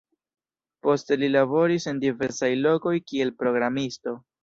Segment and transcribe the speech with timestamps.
[0.87, 4.21] Poste li laboris en diversaj lokoj kiel programisto.